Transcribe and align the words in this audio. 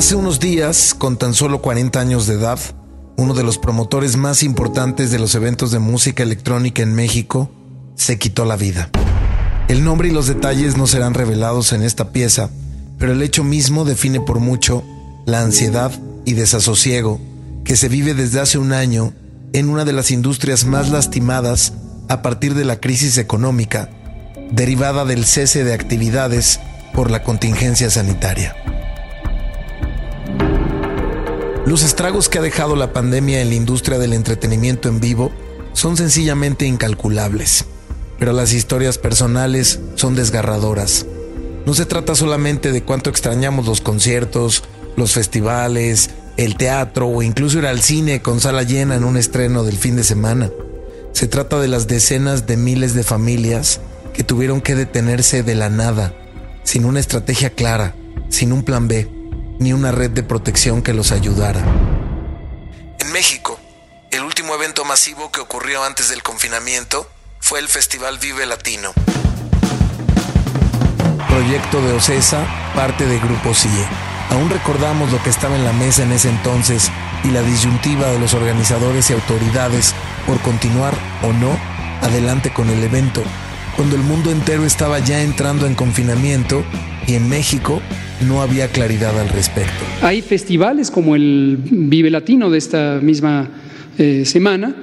Hace 0.00 0.16
unos 0.16 0.40
días, 0.40 0.94
con 0.94 1.18
tan 1.18 1.34
solo 1.34 1.60
40 1.60 2.00
años 2.00 2.26
de 2.26 2.32
edad, 2.32 2.58
uno 3.18 3.34
de 3.34 3.42
los 3.42 3.58
promotores 3.58 4.16
más 4.16 4.42
importantes 4.42 5.10
de 5.10 5.18
los 5.18 5.34
eventos 5.34 5.72
de 5.72 5.78
música 5.78 6.22
electrónica 6.22 6.80
en 6.80 6.94
México 6.94 7.50
se 7.96 8.18
quitó 8.18 8.46
la 8.46 8.56
vida. 8.56 8.88
El 9.68 9.84
nombre 9.84 10.08
y 10.08 10.10
los 10.10 10.26
detalles 10.26 10.78
no 10.78 10.86
serán 10.86 11.12
revelados 11.12 11.74
en 11.74 11.82
esta 11.82 12.12
pieza, 12.12 12.48
pero 12.98 13.12
el 13.12 13.20
hecho 13.20 13.44
mismo 13.44 13.84
define 13.84 14.22
por 14.22 14.40
mucho 14.40 14.82
la 15.26 15.42
ansiedad 15.42 15.92
y 16.24 16.32
desasosiego 16.32 17.20
que 17.62 17.76
se 17.76 17.90
vive 17.90 18.14
desde 18.14 18.40
hace 18.40 18.56
un 18.56 18.72
año 18.72 19.12
en 19.52 19.68
una 19.68 19.84
de 19.84 19.92
las 19.92 20.10
industrias 20.10 20.64
más 20.64 20.88
lastimadas 20.88 21.74
a 22.08 22.22
partir 22.22 22.54
de 22.54 22.64
la 22.64 22.80
crisis 22.80 23.18
económica 23.18 23.90
derivada 24.50 25.04
del 25.04 25.26
cese 25.26 25.62
de 25.62 25.74
actividades 25.74 26.58
por 26.94 27.10
la 27.10 27.22
contingencia 27.22 27.90
sanitaria. 27.90 28.56
Los 31.66 31.82
estragos 31.82 32.30
que 32.30 32.38
ha 32.38 32.42
dejado 32.42 32.74
la 32.74 32.92
pandemia 32.92 33.42
en 33.42 33.50
la 33.50 33.54
industria 33.54 33.98
del 33.98 34.14
entretenimiento 34.14 34.88
en 34.88 34.98
vivo 34.98 35.30
son 35.74 35.96
sencillamente 35.96 36.64
incalculables, 36.64 37.66
pero 38.18 38.32
las 38.32 38.54
historias 38.54 38.96
personales 38.96 39.78
son 39.94 40.16
desgarradoras. 40.16 41.06
No 41.66 41.74
se 41.74 41.84
trata 41.84 42.14
solamente 42.14 42.72
de 42.72 42.82
cuánto 42.82 43.10
extrañamos 43.10 43.66
los 43.66 43.82
conciertos, 43.82 44.64
los 44.96 45.12
festivales, 45.12 46.10
el 46.38 46.56
teatro 46.56 47.06
o 47.06 47.22
incluso 47.22 47.58
ir 47.58 47.66
al 47.66 47.82
cine 47.82 48.22
con 48.22 48.40
sala 48.40 48.62
llena 48.62 48.94
en 48.94 49.04
un 49.04 49.18
estreno 49.18 49.62
del 49.62 49.76
fin 49.76 49.96
de 49.96 50.04
semana. 50.04 50.50
Se 51.12 51.28
trata 51.28 51.60
de 51.60 51.68
las 51.68 51.86
decenas 51.86 52.46
de 52.46 52.56
miles 52.56 52.94
de 52.94 53.04
familias 53.04 53.80
que 54.14 54.24
tuvieron 54.24 54.62
que 54.62 54.74
detenerse 54.74 55.42
de 55.42 55.54
la 55.54 55.68
nada, 55.68 56.14
sin 56.64 56.86
una 56.86 57.00
estrategia 57.00 57.50
clara, 57.50 57.94
sin 58.30 58.52
un 58.52 58.64
plan 58.64 58.88
B 58.88 59.19
ni 59.60 59.74
una 59.74 59.92
red 59.92 60.10
de 60.10 60.22
protección 60.22 60.80
que 60.80 60.94
los 60.94 61.12
ayudara. 61.12 61.62
En 62.98 63.12
México, 63.12 63.60
el 64.10 64.24
último 64.24 64.54
evento 64.54 64.86
masivo 64.86 65.30
que 65.30 65.40
ocurrió 65.40 65.84
antes 65.84 66.08
del 66.08 66.22
confinamiento 66.22 67.06
fue 67.40 67.58
el 67.58 67.68
Festival 67.68 68.18
Vive 68.18 68.46
Latino. 68.46 68.92
Proyecto 71.28 71.82
de 71.82 71.92
Ocesa, 71.92 72.42
parte 72.74 73.04
de 73.06 73.18
Grupo 73.18 73.52
CIE. 73.52 73.86
Aún 74.30 74.48
recordamos 74.48 75.12
lo 75.12 75.22
que 75.22 75.28
estaba 75.28 75.54
en 75.56 75.64
la 75.64 75.74
mesa 75.74 76.04
en 76.04 76.12
ese 76.12 76.30
entonces 76.30 76.90
y 77.22 77.28
la 77.28 77.42
disyuntiva 77.42 78.06
de 78.06 78.18
los 78.18 78.32
organizadores 78.32 79.10
y 79.10 79.12
autoridades 79.12 79.94
por 80.26 80.40
continuar 80.40 80.94
o 81.22 81.34
no 81.34 81.50
adelante 82.00 82.50
con 82.50 82.70
el 82.70 82.82
evento, 82.82 83.22
cuando 83.76 83.94
el 83.96 84.02
mundo 84.02 84.30
entero 84.30 84.64
estaba 84.64 85.00
ya 85.00 85.20
entrando 85.20 85.66
en 85.66 85.74
confinamiento 85.74 86.64
y 87.06 87.14
en 87.14 87.28
México 87.28 87.82
no 88.26 88.42
había 88.42 88.68
claridad 88.68 89.18
al 89.18 89.28
respecto. 89.28 89.84
Hay 90.02 90.22
festivales 90.22 90.90
como 90.90 91.14
el 91.16 91.58
Vive 91.62 92.10
Latino 92.10 92.50
de 92.50 92.58
esta 92.58 93.00
misma 93.02 93.48
eh, 93.98 94.24
semana 94.24 94.74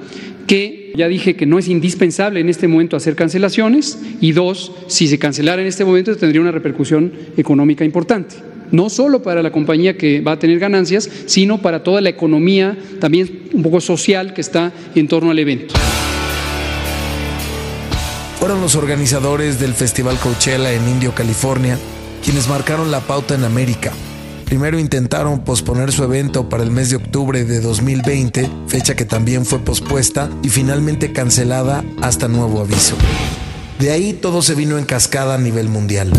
que 0.46 0.92
ya 0.96 1.06
dije 1.08 1.36
que 1.36 1.46
no 1.46 1.58
es 1.58 1.68
indispensable 1.68 2.40
en 2.40 2.48
este 2.48 2.66
momento 2.66 2.96
hacer 2.96 3.14
cancelaciones 3.14 3.98
y 4.20 4.32
dos, 4.32 4.72
si 4.88 5.06
se 5.06 5.18
cancelara 5.18 5.60
en 5.60 5.68
este 5.68 5.84
momento 5.84 6.16
tendría 6.16 6.40
una 6.40 6.50
repercusión 6.50 7.12
económica 7.36 7.84
importante. 7.84 8.36
No 8.70 8.90
solo 8.90 9.22
para 9.22 9.42
la 9.42 9.52
compañía 9.52 9.96
que 9.96 10.20
va 10.20 10.32
a 10.32 10.38
tener 10.38 10.58
ganancias, 10.58 11.08
sino 11.26 11.58
para 11.58 11.82
toda 11.82 12.00
la 12.00 12.08
economía, 12.08 12.76
también 12.98 13.48
un 13.52 13.62
poco 13.62 13.80
social 13.80 14.34
que 14.34 14.40
está 14.40 14.72
en 14.94 15.06
torno 15.08 15.30
al 15.30 15.38
evento. 15.38 15.74
Fueron 18.38 18.60
los 18.60 18.76
organizadores 18.76 19.58
del 19.60 19.74
Festival 19.74 20.16
Coachella 20.18 20.72
en 20.72 20.88
Indio, 20.88 21.12
California, 21.14 21.78
quienes 22.28 22.46
marcaron 22.46 22.90
la 22.90 23.00
pauta 23.00 23.34
en 23.34 23.44
América. 23.44 23.90
Primero 24.44 24.78
intentaron 24.78 25.44
posponer 25.44 25.92
su 25.92 26.04
evento 26.04 26.50
para 26.50 26.62
el 26.62 26.70
mes 26.70 26.90
de 26.90 26.96
octubre 26.96 27.42
de 27.46 27.62
2020, 27.62 28.50
fecha 28.66 28.94
que 28.94 29.06
también 29.06 29.46
fue 29.46 29.60
pospuesta 29.60 30.28
y 30.42 30.50
finalmente 30.50 31.14
cancelada 31.14 31.82
hasta 32.02 32.28
nuevo 32.28 32.60
aviso. 32.60 32.96
De 33.78 33.92
ahí 33.92 34.12
todo 34.12 34.42
se 34.42 34.54
vino 34.54 34.76
en 34.76 34.84
cascada 34.84 35.36
a 35.36 35.38
nivel 35.38 35.70
mundial. 35.70 36.12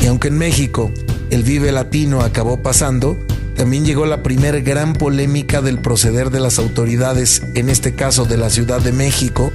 Y 0.00 0.06
aunque 0.06 0.28
en 0.28 0.38
México 0.38 0.92
el 1.30 1.42
Vive 1.42 1.72
Latino 1.72 2.20
acabó 2.20 2.62
pasando, 2.62 3.18
también 3.56 3.84
llegó 3.84 4.06
la 4.06 4.22
primer 4.22 4.62
gran 4.62 4.92
polémica 4.92 5.60
del 5.60 5.80
proceder 5.80 6.30
de 6.30 6.38
las 6.38 6.60
autoridades, 6.60 7.42
en 7.56 7.68
este 7.68 7.96
caso 7.96 8.26
de 8.26 8.36
la 8.36 8.50
Ciudad 8.50 8.80
de 8.80 8.92
México, 8.92 9.50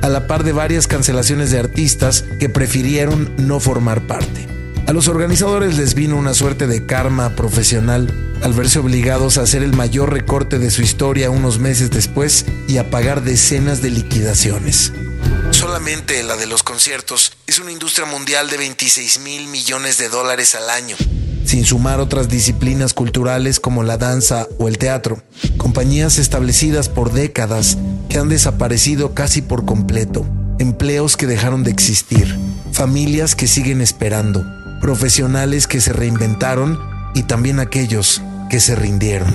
a 0.00 0.08
la 0.08 0.28
par 0.28 0.44
de 0.44 0.52
varias 0.52 0.86
cancelaciones 0.86 1.50
de 1.50 1.58
artistas 1.58 2.24
que 2.38 2.48
prefirieron 2.48 3.32
no 3.36 3.58
formar 3.58 4.06
parte. 4.06 4.49
A 4.90 4.92
los 4.92 5.06
organizadores 5.06 5.78
les 5.78 5.94
vino 5.94 6.16
una 6.16 6.34
suerte 6.34 6.66
de 6.66 6.84
karma 6.84 7.36
profesional 7.36 8.12
al 8.42 8.52
verse 8.54 8.80
obligados 8.80 9.38
a 9.38 9.42
hacer 9.42 9.62
el 9.62 9.72
mayor 9.72 10.12
recorte 10.12 10.58
de 10.58 10.68
su 10.72 10.82
historia 10.82 11.30
unos 11.30 11.60
meses 11.60 11.92
después 11.92 12.44
y 12.66 12.78
a 12.78 12.90
pagar 12.90 13.22
decenas 13.22 13.82
de 13.82 13.90
liquidaciones. 13.90 14.92
Solamente 15.52 16.20
la 16.24 16.36
de 16.36 16.48
los 16.48 16.64
conciertos. 16.64 17.34
Es 17.46 17.60
una 17.60 17.70
industria 17.70 18.04
mundial 18.04 18.50
de 18.50 18.56
26 18.56 19.20
mil 19.20 19.46
millones 19.46 19.96
de 19.96 20.08
dólares 20.08 20.56
al 20.56 20.68
año, 20.68 20.96
sin 21.44 21.64
sumar 21.64 22.00
otras 22.00 22.28
disciplinas 22.28 22.92
culturales 22.92 23.60
como 23.60 23.84
la 23.84 23.96
danza 23.96 24.48
o 24.58 24.66
el 24.66 24.76
teatro, 24.76 25.22
compañías 25.56 26.18
establecidas 26.18 26.88
por 26.88 27.12
décadas 27.12 27.78
que 28.08 28.18
han 28.18 28.28
desaparecido 28.28 29.14
casi 29.14 29.40
por 29.40 29.64
completo, 29.64 30.26
empleos 30.58 31.16
que 31.16 31.28
dejaron 31.28 31.62
de 31.62 31.70
existir, 31.70 32.36
familias 32.72 33.36
que 33.36 33.46
siguen 33.46 33.82
esperando 33.82 34.44
profesionales 34.80 35.66
que 35.66 35.80
se 35.80 35.92
reinventaron 35.92 36.80
y 37.14 37.24
también 37.24 37.60
aquellos 37.60 38.22
que 38.48 38.60
se 38.60 38.74
rindieron. 38.74 39.32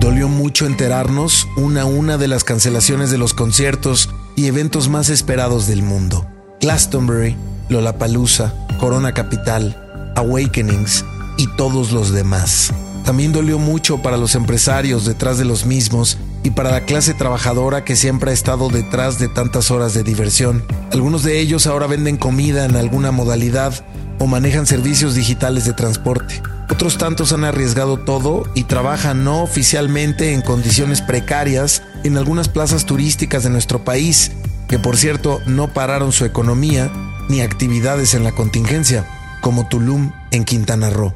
Dolió 0.00 0.28
mucho 0.28 0.66
enterarnos 0.66 1.48
una 1.56 1.82
a 1.82 1.86
una 1.86 2.16
de 2.18 2.28
las 2.28 2.44
cancelaciones 2.44 3.10
de 3.10 3.18
los 3.18 3.34
conciertos 3.34 4.10
y 4.36 4.46
eventos 4.46 4.88
más 4.88 5.08
esperados 5.08 5.66
del 5.66 5.82
mundo. 5.82 6.26
Glastonbury, 6.60 7.36
Lollapalooza, 7.68 8.54
Corona 8.78 9.12
Capital, 9.12 10.12
Awakenings 10.14 11.04
y 11.36 11.48
todos 11.56 11.92
los 11.92 12.12
demás. 12.12 12.72
También 13.04 13.32
dolió 13.32 13.58
mucho 13.58 14.02
para 14.02 14.16
los 14.16 14.34
empresarios 14.34 15.04
detrás 15.04 15.38
de 15.38 15.44
los 15.44 15.64
mismos 15.64 16.18
y 16.46 16.50
para 16.52 16.70
la 16.70 16.82
clase 16.82 17.12
trabajadora 17.12 17.82
que 17.82 17.96
siempre 17.96 18.30
ha 18.30 18.34
estado 18.34 18.68
detrás 18.68 19.18
de 19.18 19.26
tantas 19.26 19.72
horas 19.72 19.94
de 19.94 20.04
diversión. 20.04 20.62
Algunos 20.92 21.24
de 21.24 21.40
ellos 21.40 21.66
ahora 21.66 21.88
venden 21.88 22.16
comida 22.16 22.66
en 22.66 22.76
alguna 22.76 23.10
modalidad 23.10 23.84
o 24.20 24.28
manejan 24.28 24.64
servicios 24.64 25.16
digitales 25.16 25.64
de 25.64 25.72
transporte. 25.72 26.40
Otros 26.70 26.98
tantos 26.98 27.32
han 27.32 27.42
arriesgado 27.42 27.98
todo 27.98 28.44
y 28.54 28.62
trabajan 28.62 29.24
no 29.24 29.42
oficialmente 29.42 30.34
en 30.34 30.40
condiciones 30.40 31.02
precarias 31.02 31.82
en 32.04 32.16
algunas 32.16 32.48
plazas 32.48 32.86
turísticas 32.86 33.42
de 33.42 33.50
nuestro 33.50 33.84
país, 33.84 34.30
que 34.68 34.78
por 34.78 34.96
cierto 34.96 35.40
no 35.46 35.74
pararon 35.74 36.12
su 36.12 36.24
economía 36.24 36.92
ni 37.28 37.40
actividades 37.40 38.14
en 38.14 38.22
la 38.22 38.30
contingencia, 38.30 39.04
como 39.40 39.66
Tulum 39.66 40.12
en 40.30 40.44
Quintana 40.44 40.90
Roo. 40.90 41.12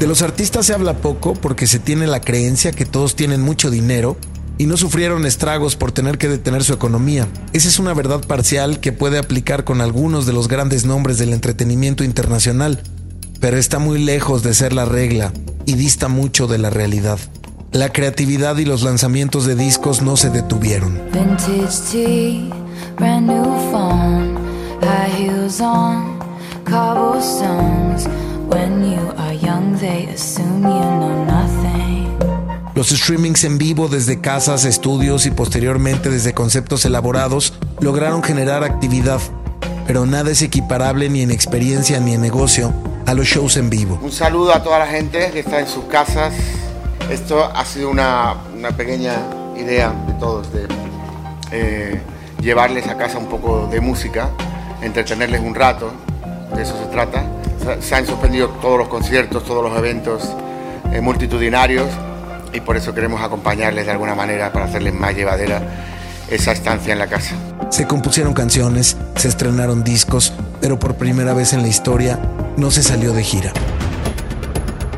De 0.00 0.06
los 0.06 0.22
artistas 0.22 0.64
se 0.64 0.72
habla 0.72 0.96
poco 0.96 1.34
porque 1.34 1.66
se 1.66 1.78
tiene 1.78 2.06
la 2.06 2.22
creencia 2.22 2.72
que 2.72 2.86
todos 2.86 3.16
tienen 3.16 3.42
mucho 3.42 3.70
dinero 3.70 4.16
y 4.56 4.64
no 4.64 4.78
sufrieron 4.78 5.26
estragos 5.26 5.76
por 5.76 5.92
tener 5.92 6.16
que 6.16 6.26
detener 6.26 6.64
su 6.64 6.72
economía. 6.72 7.28
Esa 7.52 7.68
es 7.68 7.78
una 7.78 7.92
verdad 7.92 8.26
parcial 8.26 8.80
que 8.80 8.92
puede 8.92 9.18
aplicar 9.18 9.64
con 9.64 9.82
algunos 9.82 10.24
de 10.24 10.32
los 10.32 10.48
grandes 10.48 10.86
nombres 10.86 11.18
del 11.18 11.34
entretenimiento 11.34 12.02
internacional, 12.02 12.82
pero 13.40 13.58
está 13.58 13.78
muy 13.78 14.02
lejos 14.02 14.42
de 14.42 14.54
ser 14.54 14.72
la 14.72 14.86
regla 14.86 15.34
y 15.66 15.74
dista 15.74 16.08
mucho 16.08 16.46
de 16.46 16.56
la 16.56 16.70
realidad. 16.70 17.18
La 17.70 17.92
creatividad 17.92 18.56
y 18.56 18.64
los 18.64 18.82
lanzamientos 18.82 19.44
de 19.44 19.54
discos 19.54 20.00
no 20.00 20.16
se 20.16 20.30
detuvieron. 20.30 20.98
Los 32.74 32.90
streamings 32.90 33.44
en 33.44 33.56
vivo 33.56 33.88
desde 33.88 34.20
casas, 34.20 34.66
estudios 34.66 35.24
y 35.24 35.30
posteriormente 35.30 36.10
desde 36.10 36.34
conceptos 36.34 36.84
elaborados 36.84 37.54
lograron 37.80 38.22
generar 38.22 38.62
actividad, 38.62 39.20
pero 39.86 40.04
nada 40.04 40.32
es 40.32 40.42
equiparable 40.42 41.08
ni 41.08 41.22
en 41.22 41.30
experiencia 41.30 41.98
ni 41.98 42.12
en 42.12 42.20
negocio 42.20 42.74
a 43.06 43.14
los 43.14 43.26
shows 43.26 43.56
en 43.56 43.70
vivo. 43.70 43.98
Un 44.02 44.12
saludo 44.12 44.52
a 44.52 44.62
toda 44.62 44.80
la 44.80 44.86
gente 44.86 45.30
que 45.30 45.40
está 45.40 45.60
en 45.60 45.66
sus 45.66 45.84
casas. 45.84 46.34
Esto 47.10 47.42
ha 47.42 47.64
sido 47.64 47.88
una, 47.88 48.36
pequeña 48.76 49.14
idea 49.56 49.94
de 50.06 50.12
todos, 50.14 50.52
de 50.52 50.68
eh, 51.52 52.00
llevarles 52.42 52.86
a 52.86 52.98
casa 52.98 53.16
un 53.16 53.28
poco 53.28 53.66
de 53.68 53.80
música, 53.80 54.28
entretenerles 54.82 55.40
un 55.40 55.54
rato, 55.54 55.90
de 56.54 56.62
eso 56.62 56.76
se 56.78 56.90
trata 56.90 57.24
se 57.80 57.94
han 57.94 58.06
suspendido 58.06 58.48
todos 58.60 58.78
los 58.78 58.88
conciertos, 58.88 59.44
todos 59.44 59.62
los 59.62 59.76
eventos 59.78 60.22
eh, 60.92 61.00
multitudinarios 61.00 61.88
y 62.52 62.60
por 62.60 62.76
eso 62.76 62.94
queremos 62.94 63.22
acompañarles 63.22 63.86
de 63.86 63.92
alguna 63.92 64.14
manera 64.14 64.52
para 64.52 64.66
hacerles 64.66 64.94
más 64.94 65.14
llevadera 65.14 65.62
esa 66.28 66.52
estancia 66.52 66.92
en 66.92 66.98
la 66.98 67.06
casa. 67.06 67.34
Se 67.70 67.86
compusieron 67.86 68.34
canciones, 68.34 68.96
se 69.16 69.28
estrenaron 69.28 69.84
discos, 69.84 70.32
pero 70.60 70.78
por 70.78 70.96
primera 70.96 71.34
vez 71.34 71.52
en 71.52 71.62
la 71.62 71.68
historia 71.68 72.18
no 72.56 72.70
se 72.70 72.82
salió 72.82 73.12
de 73.12 73.22
gira. 73.22 73.52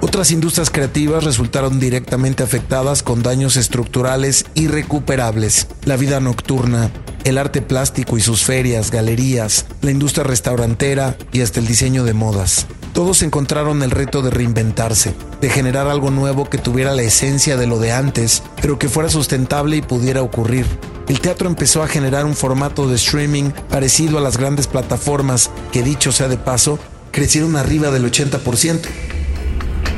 Otras 0.01 0.31
industrias 0.31 0.71
creativas 0.71 1.25
resultaron 1.25 1.79
directamente 1.79 2.43
afectadas 2.43 3.03
con 3.03 3.23
daños 3.23 3.57
estructurales 3.57 4.47
irrecuperables. 4.55 5.69
La 5.85 5.97
vida 5.97 6.21
nocturna, 6.21 6.91
el 7.25 7.39
arte 7.39 7.63
plástico 7.63 8.17
y 8.17 8.21
sus 8.21 8.45
ferias, 8.45 8.91
galerías, 8.91 9.67
la 9.81 9.91
industria 9.91 10.25
restaurantera 10.25 11.17
y 11.33 11.41
hasta 11.41 11.61
el 11.61 11.67
diseño 11.67 12.05
de 12.05 12.15
modas. 12.15 12.67
Todos 12.93 13.23
encontraron 13.23 13.83
el 13.83 13.91
reto 13.91 14.23
de 14.23 14.31
reinventarse, 14.31 15.15
de 15.41 15.49
generar 15.49 15.87
algo 15.89 16.11
nuevo 16.11 16.51
que 16.51 16.59
tuviera 16.59 16.95
la 16.95 17.03
esencia 17.03 17.57
de 17.57 17.67
lo 17.67 17.79
de 17.79 17.93
antes, 17.93 18.43
pero 18.61 18.79
que 18.79 18.89
fuera 18.89 19.09
sustentable 19.09 19.77
y 19.77 19.83
pudiera 19.83 20.23
ocurrir. 20.23 20.67
El 21.09 21.21
teatro 21.21 21.49
empezó 21.49 21.83
a 21.83 21.89
generar 21.89 22.27
un 22.27 22.35
formato 22.35 22.89
de 22.89 22.97
streaming 22.97 23.51
parecido 23.71 24.19
a 24.19 24.21
las 24.21 24.37
grandes 24.37 24.67
plataformas 24.67 25.51
que, 25.73 25.83
dicho 25.83 26.13
sea 26.13 26.29
de 26.29 26.37
paso, 26.37 26.79
crecieron 27.11 27.57
arriba 27.57 27.91
del 27.91 28.05
80%. 28.05 28.81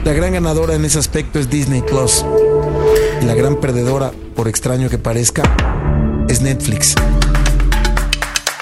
La 0.05 0.13
gran 0.13 0.35
ganadora 0.35 0.75
en 0.75 0.85
ese 0.85 0.99
aspecto 0.99 1.39
es 1.39 1.51
Disney 1.51 1.83
Plus. 1.83 2.25
Y 3.23 3.25
la 3.25 3.35
gran 3.35 3.61
perdedora, 3.61 4.13
por 4.35 4.49
extraño 4.49 4.89
que 4.89 4.99
parezca, 4.99 5.43
Netflix. 6.43 6.95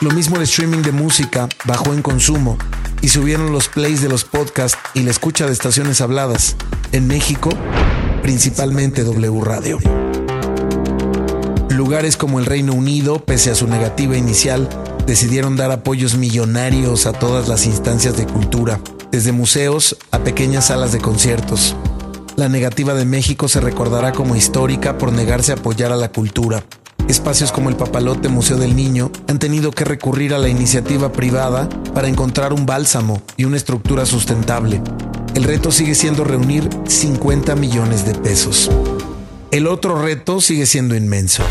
Lo 0.00 0.10
mismo 0.10 0.36
el 0.36 0.42
streaming 0.42 0.82
de 0.82 0.92
música 0.92 1.48
bajó 1.64 1.92
en 1.92 2.02
consumo 2.02 2.58
y 3.00 3.08
subieron 3.08 3.52
los 3.52 3.68
plays 3.68 4.02
de 4.02 4.08
los 4.08 4.24
podcasts 4.24 4.78
y 4.94 5.02
la 5.02 5.10
escucha 5.10 5.46
de 5.46 5.52
estaciones 5.52 6.00
habladas. 6.00 6.56
En 6.92 7.06
México, 7.06 7.50
principalmente 8.22 9.04
W 9.04 9.40
Radio. 9.42 9.78
Lugares 11.70 12.16
como 12.16 12.38
el 12.38 12.46
Reino 12.46 12.72
Unido, 12.72 13.24
pese 13.24 13.50
a 13.50 13.54
su 13.54 13.66
negativa 13.66 14.16
inicial, 14.16 14.68
decidieron 15.06 15.56
dar 15.56 15.70
apoyos 15.70 16.16
millonarios 16.16 17.06
a 17.06 17.12
todas 17.12 17.48
las 17.48 17.66
instancias 17.66 18.16
de 18.16 18.26
cultura, 18.26 18.80
desde 19.10 19.32
museos 19.32 19.96
a 20.10 20.20
pequeñas 20.20 20.66
salas 20.66 20.92
de 20.92 21.00
conciertos. 21.00 21.76
La 22.36 22.48
negativa 22.48 22.94
de 22.94 23.04
México 23.04 23.48
se 23.48 23.60
recordará 23.60 24.12
como 24.12 24.36
histórica 24.36 24.96
por 24.96 25.12
negarse 25.12 25.52
a 25.52 25.56
apoyar 25.56 25.92
a 25.92 25.96
la 25.96 26.10
cultura. 26.10 26.64
Espacios 27.08 27.52
como 27.52 27.68
el 27.68 27.76
Papalote 27.76 28.28
Museo 28.28 28.56
del 28.56 28.76
Niño 28.76 29.10
han 29.28 29.38
tenido 29.38 29.70
que 29.70 29.84
recurrir 29.84 30.34
a 30.34 30.38
la 30.38 30.48
iniciativa 30.48 31.12
privada 31.12 31.68
para 31.94 32.08
encontrar 32.08 32.52
un 32.52 32.66
bálsamo 32.66 33.22
y 33.36 33.44
una 33.44 33.56
estructura 33.56 34.06
sustentable. 34.06 34.80
El 35.34 35.44
reto 35.44 35.70
sigue 35.72 35.94
siendo 35.94 36.24
reunir 36.24 36.68
50 36.86 37.56
millones 37.56 38.06
de 38.06 38.14
pesos. 38.14 38.70
El 39.50 39.66
otro 39.66 40.00
reto 40.00 40.40
sigue 40.40 40.66
siendo 40.66 40.94
inmenso 40.94 41.42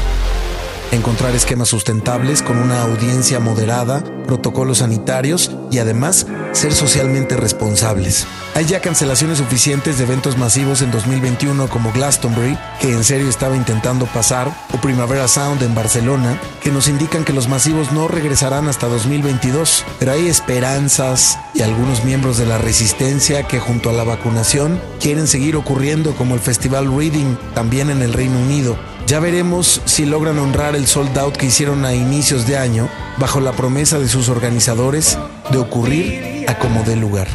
encontrar 0.91 1.33
esquemas 1.35 1.69
sustentables 1.69 2.41
con 2.41 2.57
una 2.57 2.81
audiencia 2.81 3.39
moderada, 3.39 4.03
protocolos 4.27 4.79
sanitarios 4.79 5.51
y 5.71 5.79
además 5.79 6.27
ser 6.51 6.73
socialmente 6.73 7.37
responsables. 7.37 8.27
Hay 8.53 8.65
ya 8.65 8.81
cancelaciones 8.81 9.37
suficientes 9.37 9.97
de 9.97 10.03
eventos 10.03 10.37
masivos 10.37 10.81
en 10.81 10.91
2021 10.91 11.69
como 11.69 11.91
Glastonbury, 11.93 12.57
que 12.81 12.91
en 12.91 13.03
serio 13.03 13.29
estaba 13.29 13.55
intentando 13.55 14.05
pasar, 14.07 14.53
o 14.73 14.77
Primavera 14.81 15.27
Sound 15.27 15.63
en 15.63 15.73
Barcelona, 15.73 16.37
que 16.61 16.71
nos 16.71 16.89
indican 16.89 17.23
que 17.23 17.33
los 17.33 17.47
masivos 17.47 17.93
no 17.93 18.09
regresarán 18.09 18.67
hasta 18.67 18.87
2022. 18.87 19.85
Pero 19.99 20.11
hay 20.11 20.27
esperanzas 20.27 21.39
y 21.53 21.61
algunos 21.61 22.03
miembros 22.03 22.37
de 22.37 22.45
la 22.45 22.57
resistencia 22.57 23.47
que 23.47 23.59
junto 23.59 23.89
a 23.89 23.93
la 23.93 24.03
vacunación 24.03 24.81
quieren 24.99 25.27
seguir 25.27 25.55
ocurriendo 25.55 26.13
como 26.15 26.35
el 26.35 26.41
Festival 26.41 26.93
Reading 26.93 27.37
también 27.53 27.89
en 27.89 28.01
el 28.01 28.11
Reino 28.11 28.37
Unido 28.37 28.77
ya 29.11 29.19
veremos 29.19 29.81
si 29.83 30.05
logran 30.05 30.39
honrar 30.39 30.73
el 30.73 30.87
sold 30.87 31.17
out 31.17 31.35
que 31.35 31.47
hicieron 31.47 31.83
a 31.83 31.93
inicios 31.93 32.47
de 32.47 32.57
año 32.57 32.87
bajo 33.17 33.41
la 33.41 33.51
promesa 33.51 33.99
de 33.99 34.07
sus 34.07 34.29
organizadores 34.29 35.17
de 35.51 35.57
ocurrir 35.57 36.45
a 36.47 36.57
como 36.57 36.83
dé 36.83 36.95
lugar. 36.95 37.27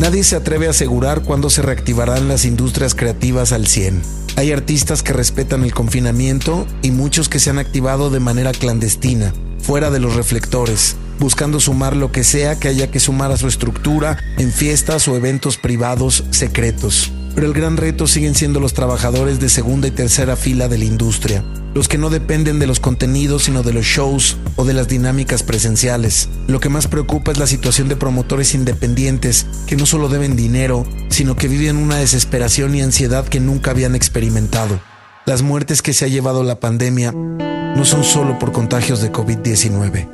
Nadie 0.00 0.24
se 0.24 0.34
atreve 0.34 0.66
a 0.66 0.70
asegurar 0.70 1.22
cuándo 1.22 1.50
se 1.50 1.62
reactivarán 1.62 2.26
las 2.26 2.44
industrias 2.44 2.96
creativas 2.96 3.52
al 3.52 3.68
100. 3.68 4.02
Hay 4.34 4.50
artistas 4.50 5.04
que 5.04 5.12
respetan 5.12 5.62
el 5.62 5.72
confinamiento 5.72 6.66
y 6.82 6.90
muchos 6.90 7.28
que 7.28 7.38
se 7.38 7.50
han 7.50 7.60
activado 7.60 8.10
de 8.10 8.18
manera 8.18 8.50
clandestina, 8.50 9.32
fuera 9.60 9.92
de 9.92 10.00
los 10.00 10.16
reflectores, 10.16 10.96
buscando 11.20 11.60
sumar 11.60 11.94
lo 11.94 12.10
que 12.10 12.24
sea 12.24 12.58
que 12.58 12.66
haya 12.66 12.90
que 12.90 12.98
sumar 12.98 13.30
a 13.30 13.36
su 13.36 13.46
estructura 13.46 14.18
en 14.36 14.50
fiestas 14.50 15.06
o 15.06 15.14
eventos 15.14 15.58
privados 15.58 16.24
secretos 16.30 17.12
pero 17.36 17.46
el 17.46 17.52
gran 17.52 17.76
reto 17.76 18.06
siguen 18.06 18.34
siendo 18.34 18.60
los 18.60 18.72
trabajadores 18.72 19.38
de 19.40 19.50
segunda 19.50 19.86
y 19.86 19.90
tercera 19.90 20.36
fila 20.36 20.68
de 20.68 20.78
la 20.78 20.86
industria, 20.86 21.44
los 21.74 21.86
que 21.86 21.98
no 21.98 22.08
dependen 22.08 22.58
de 22.58 22.66
los 22.66 22.80
contenidos 22.80 23.44
sino 23.44 23.62
de 23.62 23.74
los 23.74 23.84
shows 23.84 24.38
o 24.56 24.64
de 24.64 24.72
las 24.72 24.88
dinámicas 24.88 25.42
presenciales. 25.42 26.30
Lo 26.46 26.60
que 26.60 26.70
más 26.70 26.88
preocupa 26.88 27.32
es 27.32 27.38
la 27.38 27.46
situación 27.46 27.90
de 27.90 27.96
promotores 27.96 28.54
independientes 28.54 29.46
que 29.66 29.76
no 29.76 29.84
solo 29.84 30.08
deben 30.08 30.34
dinero, 30.34 30.86
sino 31.10 31.36
que 31.36 31.46
viven 31.46 31.76
una 31.76 31.96
desesperación 31.96 32.74
y 32.74 32.80
ansiedad 32.80 33.28
que 33.28 33.38
nunca 33.38 33.72
habían 33.72 33.94
experimentado. 33.94 34.80
Las 35.26 35.42
muertes 35.42 35.82
que 35.82 35.92
se 35.92 36.06
ha 36.06 36.08
llevado 36.08 36.42
la 36.42 36.58
pandemia 36.58 37.12
no 37.12 37.84
son 37.84 38.02
solo 38.02 38.38
por 38.38 38.52
contagios 38.52 39.02
de 39.02 39.12
COVID-19. 39.12 40.08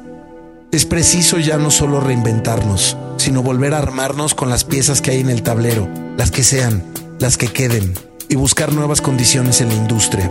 Es 0.73 0.87
preciso 0.87 1.39
ya 1.39 1.57
no 1.57 1.71
solo 1.71 2.01
reinventarnos, 2.01 2.97
sino 3.17 3.45
volver 3.45 3.75
a 3.75 3.79
armarnos 3.79 4.35
con 4.35 4.51
las 4.51 4.65
piezas 4.65 5.01
que 5.01 5.13
hay 5.13 5.21
en 5.21 5.31
el 5.31 5.45
tablero, 5.45 5.87
las 6.17 6.31
que 6.31 6.43
sean, 6.43 6.83
las 7.23 7.37
que 7.37 7.47
queden, 7.47 7.95
y 8.29 8.35
buscar 8.35 8.73
nuevas 8.73 9.01
condiciones 9.01 9.61
en 9.61 9.69
la 9.69 9.77
industria. 9.77 10.29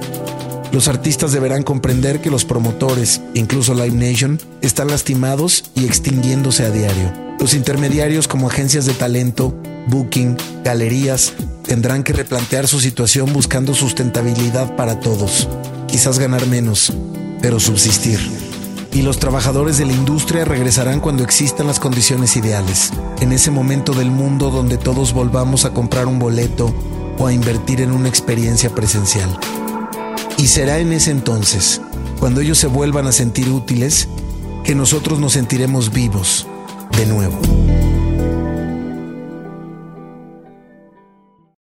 Los 0.73 0.89
artistas 0.89 1.31
deberán 1.31 1.63
comprender 1.63 2.19
que 2.19 2.29
los 2.29 2.43
promotores, 2.43 3.21
incluso 3.33 3.73
Live 3.73 3.95
Nation, 3.95 4.41
están 4.61 4.89
lastimados 4.89 5.63
y 5.73 5.85
extinguiéndose 5.85 6.65
a 6.65 6.69
diario. 6.69 7.13
Los 7.39 7.53
intermediarios 7.53 8.27
como 8.27 8.49
agencias 8.49 8.85
de 8.85 8.93
talento, 8.93 9.55
booking, 9.87 10.35
galerías, 10.65 11.31
tendrán 11.63 12.03
que 12.03 12.11
replantear 12.11 12.67
su 12.67 12.81
situación 12.81 13.31
buscando 13.31 13.73
sustentabilidad 13.73 14.75
para 14.75 14.99
todos. 14.99 15.47
Quizás 15.87 16.19
ganar 16.19 16.45
menos, 16.47 16.91
pero 17.41 17.61
subsistir. 17.61 18.19
Y 18.93 19.03
los 19.03 19.19
trabajadores 19.19 19.77
de 19.77 19.85
la 19.85 19.93
industria 19.93 20.43
regresarán 20.43 20.99
cuando 20.99 21.23
existan 21.23 21.67
las 21.67 21.79
condiciones 21.79 22.35
ideales, 22.35 22.91
en 23.21 23.31
ese 23.31 23.49
momento 23.49 23.93
del 23.93 24.11
mundo 24.11 24.49
donde 24.49 24.77
todos 24.77 25.13
volvamos 25.13 25.63
a 25.63 25.73
comprar 25.73 26.07
un 26.07 26.19
boleto 26.19 26.73
o 27.17 27.27
a 27.27 27.33
invertir 27.33 27.81
en 27.81 27.91
una 27.91 28.09
experiencia 28.09 28.69
presencial. 28.75 29.29
Y 30.37 30.47
será 30.47 30.79
en 30.79 30.91
ese 30.91 31.11
entonces, 31.11 31.81
cuando 32.19 32.41
ellos 32.41 32.57
se 32.57 32.67
vuelvan 32.67 33.07
a 33.07 33.11
sentir 33.11 33.49
útiles, 33.49 34.09
que 34.63 34.75
nosotros 34.75 35.19
nos 35.19 35.33
sentiremos 35.33 35.91
vivos 35.91 36.47
de 36.97 37.05
nuevo. 37.05 37.80